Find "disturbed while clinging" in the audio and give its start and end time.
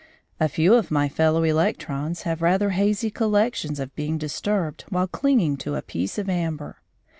4.17-5.57